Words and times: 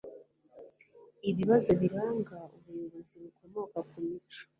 ibibazo 1.29 1.69
biranga; 1.81 2.35
ubuyobozi 2.55 3.13
bukomoka 3.23 3.77
ku 3.89 3.97
mico 4.07 4.41